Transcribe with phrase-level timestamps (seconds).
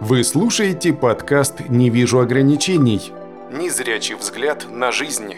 [0.00, 3.12] Вы слушаете подкаст «Не вижу ограничений».
[3.50, 5.34] Незрячий взгляд на жизнь.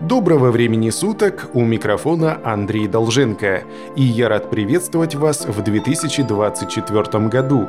[0.00, 3.64] Доброго времени суток, у микрофона Андрей Долженко,
[3.96, 7.68] и я рад приветствовать вас в 2024 году.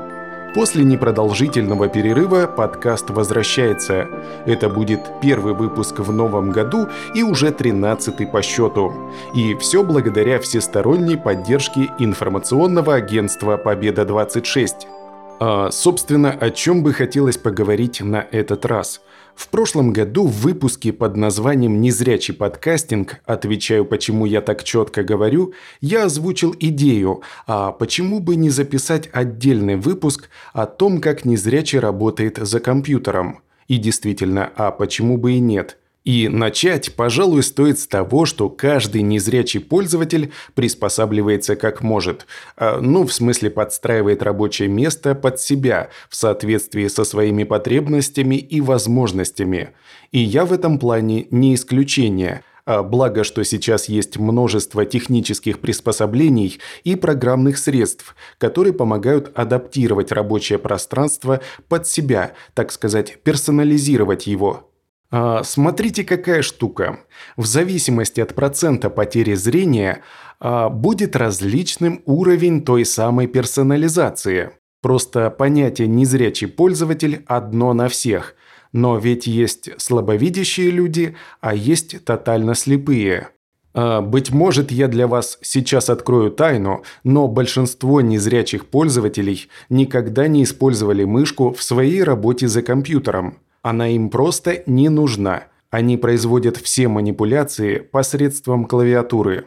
[0.55, 4.07] После непродолжительного перерыва подкаст возвращается.
[4.45, 8.93] Это будет первый выпуск в новом году и уже тринадцатый по счету.
[9.35, 15.00] И все благодаря всесторонней поддержке информационного агентства «Победа-26».
[15.43, 19.01] А, собственно, о чем бы хотелось поговорить на этот раз.
[19.33, 23.21] В прошлом году в выпуске под названием «Незрячий подкастинг.
[23.25, 29.77] Отвечаю, почему я так четко говорю», я озвучил идею, а почему бы не записать отдельный
[29.77, 33.39] выпуск о том, как незрячий работает за компьютером.
[33.67, 39.01] И действительно, а почему бы и нет– и начать, пожалуй, стоит с того, что каждый
[39.01, 42.25] незрячий пользователь приспосабливается как может.
[42.57, 48.61] А, ну, в смысле подстраивает рабочее место под себя в соответствии со своими потребностями и
[48.61, 49.69] возможностями.
[50.11, 56.59] И я в этом плане не исключение– а благо, что сейчас есть множество технических приспособлений
[56.83, 64.70] и программных средств, которые помогают адаптировать рабочее пространство под себя, так сказать, персонализировать его.
[65.11, 66.99] А, смотрите, какая штука.
[67.35, 70.01] В зависимости от процента потери зрения
[70.39, 74.51] а, будет различным уровень той самой персонализации.
[74.81, 78.35] Просто понятие «незрячий пользователь» одно на всех.
[78.71, 83.29] Но ведь есть слабовидящие люди, а есть тотально слепые.
[83.73, 90.43] А, быть может, я для вас сейчас открою тайну, но большинство незрячих пользователей никогда не
[90.43, 93.39] использовали мышку в своей работе за компьютером.
[93.61, 95.45] Она им просто не нужна.
[95.69, 99.45] Они производят все манипуляции посредством клавиатуры.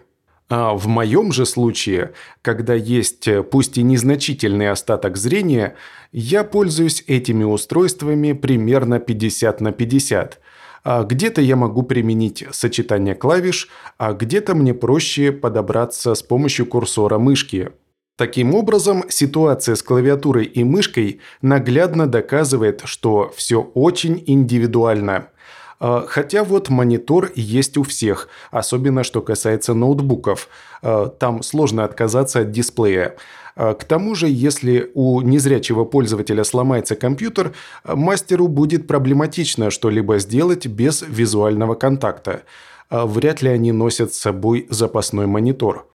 [0.48, 2.12] А в моем же случае,
[2.42, 5.74] когда есть пусть и незначительный остаток зрения,
[6.12, 10.40] я пользуюсь этими устройствами примерно 50 на 50.
[10.84, 17.18] А где-то я могу применить сочетание клавиш, а где-то мне проще подобраться с помощью курсора
[17.18, 17.72] мышки–
[18.16, 25.30] Таким образом, ситуация с клавиатурой и мышкой наглядно доказывает, что все очень индивидуально.
[25.80, 30.48] А, хотя вот монитор есть у всех, особенно что касается ноутбуков.
[30.80, 33.16] А, там сложно отказаться от дисплея.
[33.56, 37.52] А, к тому же, если у незрячего пользователя сломается компьютер,
[37.84, 42.42] мастеру будет проблематично что-либо сделать без визуального контакта.
[42.90, 45.88] Вряд ли они носят с собой запасной монитор.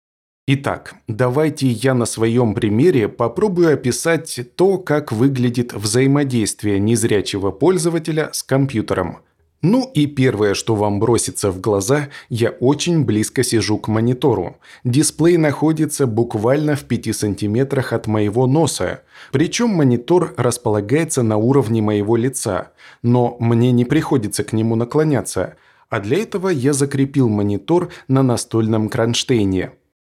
[0.50, 8.42] Итак, давайте я на своем примере попробую описать то, как выглядит взаимодействие незрячего пользователя с
[8.42, 9.18] компьютером.
[9.60, 14.56] Ну и первое, что вам бросится в глаза, я очень близко сижу к монитору.
[14.84, 19.02] Дисплей находится буквально в 5 сантиметрах от моего носа.
[19.32, 22.72] Причем монитор располагается на уровне моего лица.
[23.02, 25.56] Но мне не приходится к нему наклоняться.
[25.90, 29.72] А для этого я закрепил монитор на настольном кронштейне.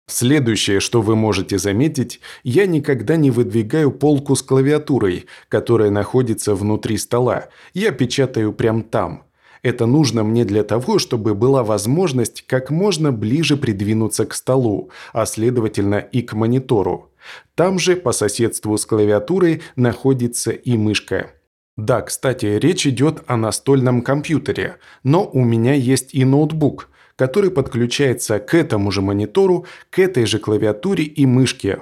[0.07, 6.97] Следующее, что вы можете заметить, я никогда не выдвигаю полку с клавиатурой, которая находится внутри
[6.97, 7.47] стола.
[7.73, 9.23] Я печатаю прямо там.
[9.61, 15.25] Это нужно мне для того, чтобы была возможность как можно ближе придвинуться к столу, а
[15.25, 17.13] следовательно и к монитору.
[17.55, 21.31] Там же, по соседству с клавиатурой, находится и мышка.
[21.77, 28.39] Да, кстати, речь идет о настольном компьютере, но у меня есть и ноутбук– который подключается
[28.39, 31.79] к этому же монитору, к этой же клавиатуре и мышке.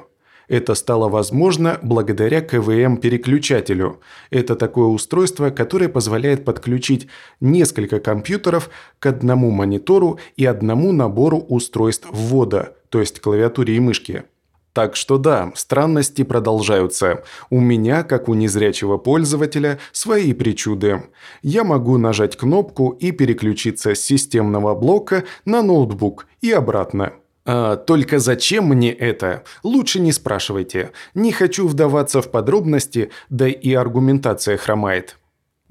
[0.47, 4.01] Это стало возможно благодаря КВМ-переключателю.
[4.31, 7.07] Это такое устройство, которое позволяет подключить
[7.39, 8.69] несколько компьютеров
[8.99, 14.25] к одному монитору и одному набору устройств ввода, то есть клавиатуре и мышке.
[14.73, 17.23] Так что да, странности продолжаются.
[17.49, 21.03] У меня, как у незрячего пользователя, свои причуды.
[21.41, 27.13] Я могу нажать кнопку и переключиться с системного блока на ноутбук и обратно.
[27.45, 29.43] А, только зачем мне это?
[29.63, 30.91] Лучше не спрашивайте.
[31.15, 35.17] Не хочу вдаваться в подробности, да и аргументация хромает.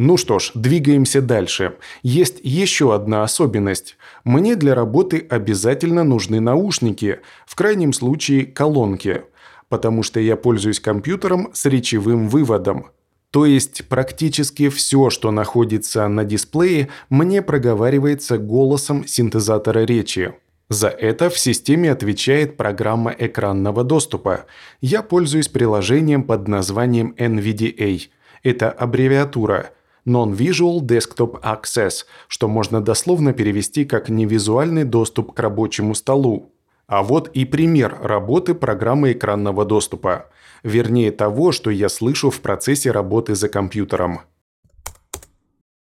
[0.02, 1.74] Ну что ж, двигаемся дальше.
[2.02, 3.98] Есть еще одна особенность.
[4.24, 9.24] Мне для работы обязательно нужны наушники, в крайнем случае колонки,
[9.68, 12.86] потому что я пользуюсь компьютером с речевым выводом.
[13.30, 20.32] То есть практически все, что находится на дисплее, мне проговаривается голосом синтезатора речи.
[20.70, 24.46] За это в системе отвечает программа экранного доступа.
[24.80, 28.00] Я пользуюсь приложением под названием NVDA.
[28.42, 29.72] Это аббревиатура–
[30.10, 36.52] Non-Visual Desktop Access, что можно дословно перевести как «невизуальный доступ к рабочему столу».
[36.86, 40.26] А вот и пример работы программы экранного доступа.
[40.64, 44.20] вернее того, что я слышу в процессе работы за компьютером.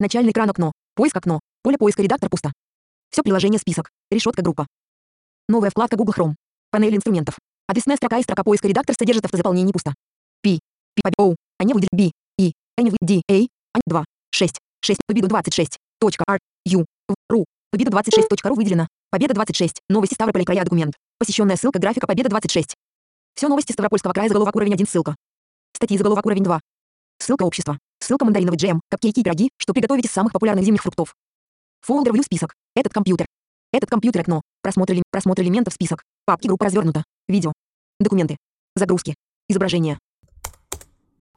[0.01, 0.73] Начальный экран окно.
[0.97, 1.41] Поиск окно.
[1.63, 2.53] Поле поиска редактор пусто.
[3.11, 3.91] Все приложение список.
[4.11, 4.67] Решетка группа.
[5.49, 6.35] Новая вкладка Google Chrome.
[6.73, 7.39] Панель инструментов.
[7.69, 9.95] Адресная строка и строка поиска редактор содержит автозаполнение пусто.
[10.43, 10.59] P.
[10.97, 11.13] P.
[11.17, 11.37] O.
[11.63, 12.11] Не выделить B.
[12.37, 12.53] И.
[12.77, 13.33] Не выделить D.
[13.33, 13.47] A.
[13.75, 14.05] А 2.
[14.37, 14.61] 6.
[14.83, 15.01] 6.
[15.07, 15.79] Победу 26.
[15.99, 16.25] Точка.
[16.29, 16.39] R.
[16.67, 16.85] U.
[17.31, 17.47] Ру.
[17.71, 18.87] Победа 26.ру выделено.
[19.11, 19.81] Победа 26.
[19.89, 20.95] Новости Ставрополя края документ.
[21.19, 22.75] Посещенная ссылка графика Победа 26.
[23.35, 25.17] Все новости Ставропольского края заголовок уровень 1 ссылка.
[25.75, 26.61] Статьи заголовок уровень 2.
[27.19, 27.79] Ссылка общества.
[27.99, 31.15] Ссылка мандариновый джем, капкейки и пироги, что приготовить из самых популярных зимних фруктов.
[31.81, 32.55] Фолдер view список.
[32.75, 33.27] Этот компьютер.
[33.73, 34.43] Этот компьютер окно.
[34.61, 36.03] Просмотр, элем- просмотр элементов список.
[36.27, 37.05] Папки группа развернута.
[37.27, 37.53] Видео.
[38.01, 38.37] Документы.
[38.75, 39.15] Загрузки.
[39.49, 39.99] Изображения.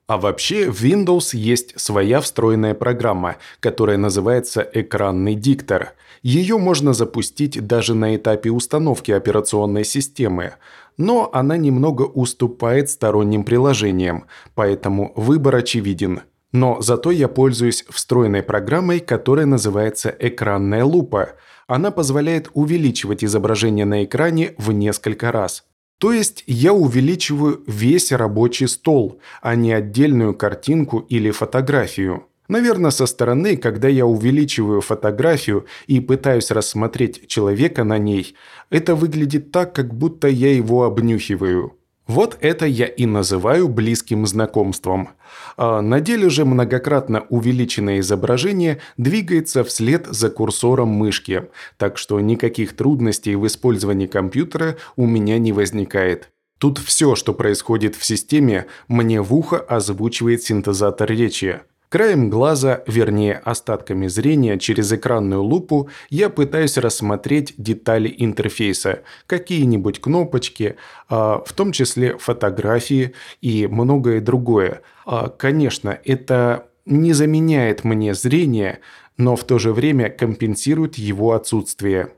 [0.10, 5.94] А вообще в Windows есть своя встроенная программа, которая называется «Экранный диктор».
[6.24, 10.54] Ее можно запустить даже на этапе установки операционной системы,
[10.98, 14.26] но она немного уступает сторонним приложениям,
[14.56, 16.22] поэтому выбор очевиден.
[16.52, 21.34] Но зато я пользуюсь встроенной программой, которая называется «Экранная лупа».
[21.68, 25.66] Она позволяет увеличивать изображение на экране в несколько раз–
[26.00, 32.26] то есть я увеличиваю весь рабочий стол, а не отдельную картинку или фотографию.
[32.48, 38.34] Наверное, со стороны, когда я увеличиваю фотографию и пытаюсь рассмотреть человека на ней,
[38.72, 41.79] это выглядит так, как будто я его обнюхиваю.
[42.10, 45.10] Вот это я и называю близким знакомством.
[45.58, 52.76] А на деле же многократно увеличенное изображение двигается вслед за курсором мышки, так что никаких
[52.76, 56.32] трудностей в использовании компьютера у меня не возникает.
[56.58, 61.60] Тут все, что происходит в системе, мне в ухо озвучивает синтезатор речи.
[61.90, 70.76] Краем глаза, вернее остатками зрения через экранную лупу, я пытаюсь рассмотреть детали интерфейса, какие-нибудь кнопочки,
[71.10, 74.82] а, в том числе фотографии и многое другое.
[75.08, 78.82] А, конечно, это не заменяет мне зрение,
[79.18, 82.10] но в то же время компенсирует его отсутствие.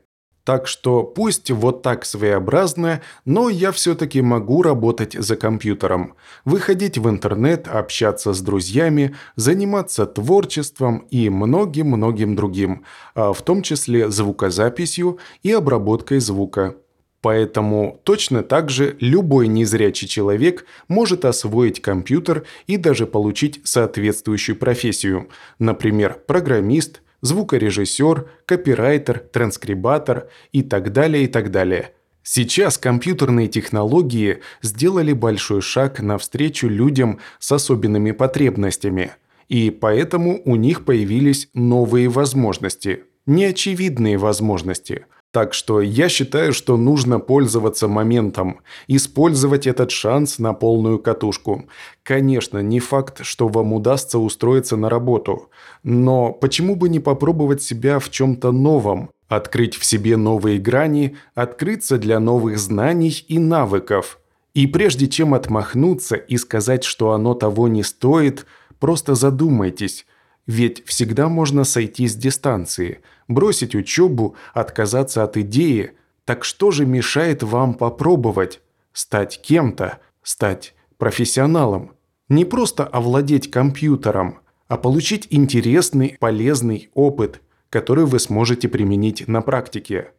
[0.44, 7.08] Так что пусть вот так своеобразно, но я все-таки могу работать за компьютером, выходить в
[7.08, 12.84] интернет, общаться с друзьями, заниматься творчеством и многим-многим другим,
[13.14, 16.74] а в том числе звукозаписью и обработкой звука.
[17.20, 25.28] Поэтому точно так же любой незрячий человек может освоить компьютер и даже получить соответствующую профессию,
[25.60, 31.92] например, программист– звукорежиссер, копирайтер, транскрибатор и так далее, и так далее.
[32.22, 39.12] Сейчас компьютерные технологии сделали большой шаг навстречу людям с особенными потребностями,
[39.48, 47.18] и поэтому у них появились новые возможности, неочевидные возможности– так что я считаю, что нужно
[47.18, 51.64] пользоваться моментом, использовать этот шанс на полную катушку.
[52.02, 55.48] Конечно, не факт, что вам удастся устроиться на работу,
[55.82, 61.96] но почему бы не попробовать себя в чем-то новом, открыть в себе новые грани, открыться
[61.96, 64.18] для новых знаний и навыков.
[64.52, 68.44] И прежде чем отмахнуться и сказать, что оно того не стоит,
[68.78, 70.04] просто задумайтесь,
[70.46, 75.92] ведь всегда можно сойти с дистанции, бросить учебу, отказаться от идеи.
[76.24, 78.60] Так что же мешает вам попробовать?
[78.92, 81.92] Стать кем-то, стать профессионалом.
[82.28, 90.10] Не просто овладеть компьютером, а получить интересный, полезный опыт, который вы сможете применить на практике.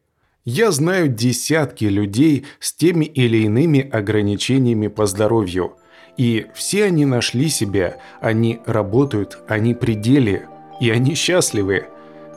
[0.45, 5.77] Я знаю десятки людей с теми или иными ограничениями по здоровью–
[6.17, 10.47] и все они нашли себя, они работают, они пределе,
[10.79, 11.85] и они счастливы.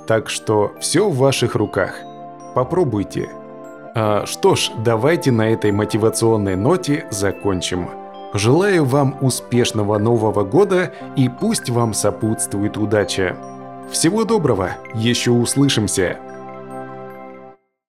[0.07, 1.97] Так что все в ваших руках.
[2.55, 3.29] Попробуйте.
[3.95, 7.89] А, что ж, давайте на этой мотивационной ноте закончим.
[8.35, 13.37] Желаю вам успешного Нового года и пусть вам сопутствует удача.
[13.91, 16.19] Всего доброго, еще услышимся!